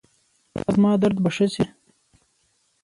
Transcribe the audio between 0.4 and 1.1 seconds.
ایا زما